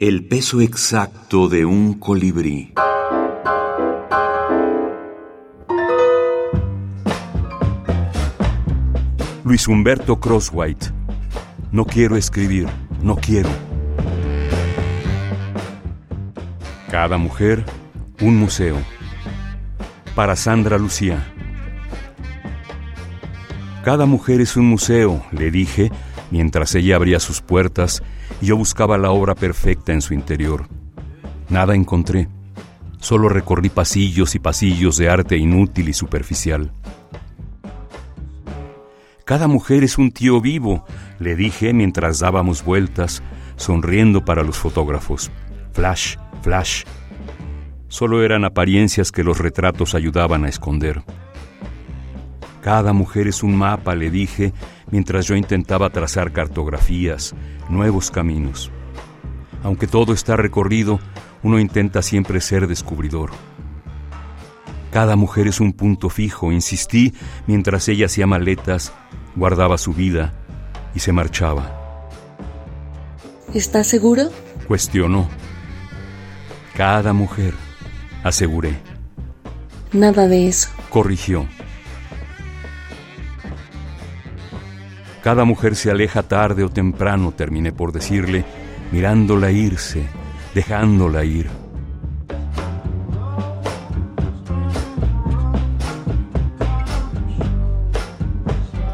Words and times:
El 0.00 0.28
peso 0.28 0.60
exacto 0.60 1.48
de 1.48 1.64
un 1.64 1.94
colibrí. 1.94 2.72
Luis 9.42 9.66
Humberto 9.66 10.20
Crosswhite. 10.20 10.92
No 11.72 11.84
quiero 11.84 12.16
escribir, 12.16 12.68
no 13.02 13.16
quiero. 13.16 13.48
Cada 16.92 17.18
mujer, 17.18 17.64
un 18.20 18.36
museo. 18.36 18.76
Para 20.14 20.36
Sandra 20.36 20.78
Lucía. 20.78 21.26
Cada 23.82 24.06
mujer 24.06 24.40
es 24.42 24.56
un 24.56 24.66
museo, 24.66 25.26
le 25.32 25.50
dije, 25.50 25.90
mientras 26.30 26.74
ella 26.74 26.96
abría 26.96 27.20
sus 27.20 27.40
puertas 27.40 28.02
y 28.40 28.46
yo 28.46 28.56
buscaba 28.56 28.98
la 28.98 29.10
obra 29.10 29.34
perfecta 29.34 29.92
en 29.92 30.02
su 30.02 30.14
interior. 30.14 30.68
Nada 31.48 31.74
encontré. 31.74 32.28
Solo 33.00 33.28
recorrí 33.28 33.68
pasillos 33.68 34.34
y 34.34 34.38
pasillos 34.38 34.96
de 34.96 35.08
arte 35.08 35.36
inútil 35.36 35.88
y 35.88 35.92
superficial. 35.92 36.72
Cada 39.24 39.46
mujer 39.46 39.84
es 39.84 39.98
un 39.98 40.10
tío 40.10 40.40
vivo, 40.40 40.84
le 41.18 41.36
dije 41.36 41.72
mientras 41.74 42.18
dábamos 42.18 42.64
vueltas, 42.64 43.22
sonriendo 43.56 44.24
para 44.24 44.42
los 44.42 44.56
fotógrafos. 44.56 45.30
Flash, 45.72 46.16
flash. 46.42 46.84
Solo 47.88 48.22
eran 48.22 48.44
apariencias 48.44 49.12
que 49.12 49.24
los 49.24 49.38
retratos 49.38 49.94
ayudaban 49.94 50.44
a 50.44 50.48
esconder. 50.48 51.02
Cada 52.62 52.92
mujer 52.92 53.28
es 53.28 53.42
un 53.42 53.56
mapa, 53.56 53.94
le 53.94 54.10
dije, 54.10 54.52
mientras 54.90 55.26
yo 55.26 55.36
intentaba 55.36 55.90
trazar 55.90 56.32
cartografías, 56.32 57.34
nuevos 57.68 58.10
caminos. 58.10 58.70
Aunque 59.62 59.86
todo 59.86 60.12
está 60.12 60.36
recorrido, 60.36 60.98
uno 61.42 61.58
intenta 61.58 62.02
siempre 62.02 62.40
ser 62.40 62.66
descubridor. 62.66 63.30
Cada 64.92 65.16
mujer 65.16 65.46
es 65.46 65.60
un 65.60 65.72
punto 65.72 66.08
fijo, 66.08 66.50
insistí, 66.50 67.14
mientras 67.46 67.88
ella 67.88 68.06
hacía 68.06 68.26
maletas, 68.26 68.92
guardaba 69.36 69.78
su 69.78 69.92
vida 69.92 70.34
y 70.94 71.00
se 71.00 71.12
marchaba. 71.12 71.74
¿Estás 73.54 73.86
seguro? 73.86 74.30
Cuestionó. 74.66 75.28
Cada 76.74 77.12
mujer, 77.12 77.54
aseguré. 78.22 78.78
Nada 79.92 80.26
de 80.28 80.48
eso. 80.48 80.68
Corrigió. 80.90 81.46
Cada 85.22 85.44
mujer 85.44 85.74
se 85.74 85.90
aleja 85.90 86.22
tarde 86.22 86.62
o 86.64 86.68
temprano, 86.68 87.32
terminé 87.32 87.72
por 87.72 87.92
decirle, 87.92 88.44
mirándola 88.92 89.50
irse, 89.50 90.06
dejándola 90.54 91.24
ir. 91.24 91.48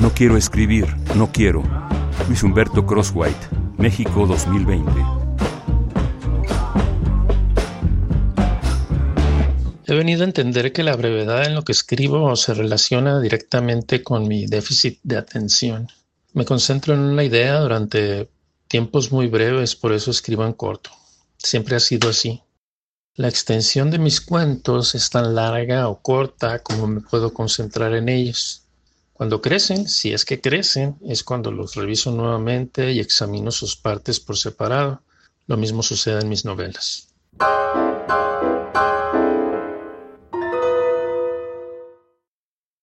No 0.00 0.10
quiero 0.10 0.36
escribir, 0.36 0.86
no 1.14 1.30
quiero. 1.30 1.62
Luis 2.26 2.42
Humberto 2.42 2.84
Crosswhite, 2.84 3.48
México 3.78 4.26
2020. 4.26 4.90
He 9.86 9.94
venido 9.94 10.22
a 10.22 10.26
entender 10.26 10.72
que 10.72 10.82
la 10.82 10.96
brevedad 10.96 11.46
en 11.46 11.54
lo 11.54 11.62
que 11.62 11.72
escribo 11.72 12.36
se 12.36 12.52
relaciona 12.52 13.20
directamente 13.20 14.02
con 14.02 14.28
mi 14.28 14.46
déficit 14.46 14.98
de 15.02 15.16
atención. 15.16 15.88
Me 16.38 16.44
concentro 16.44 16.94
en 16.94 17.00
una 17.00 17.24
idea 17.24 17.58
durante 17.58 18.30
tiempos 18.68 19.10
muy 19.10 19.26
breves, 19.26 19.74
por 19.74 19.92
eso 19.92 20.12
escribo 20.12 20.46
en 20.46 20.52
corto. 20.52 20.90
Siempre 21.36 21.74
ha 21.74 21.80
sido 21.80 22.10
así. 22.10 22.40
La 23.16 23.26
extensión 23.26 23.90
de 23.90 23.98
mis 23.98 24.20
cuentos 24.20 24.94
es 24.94 25.10
tan 25.10 25.34
larga 25.34 25.88
o 25.88 26.00
corta 26.00 26.60
como 26.60 26.86
me 26.86 27.00
puedo 27.00 27.34
concentrar 27.34 27.92
en 27.92 28.08
ellos. 28.08 28.62
Cuando 29.12 29.42
crecen, 29.42 29.88
si 29.88 30.12
es 30.12 30.24
que 30.24 30.40
crecen, 30.40 30.96
es 31.04 31.24
cuando 31.24 31.50
los 31.50 31.74
reviso 31.74 32.12
nuevamente 32.12 32.92
y 32.92 33.00
examino 33.00 33.50
sus 33.50 33.74
partes 33.74 34.20
por 34.20 34.36
separado. 34.36 35.02
Lo 35.48 35.56
mismo 35.56 35.82
sucede 35.82 36.20
en 36.20 36.28
mis 36.28 36.44
novelas. 36.44 37.08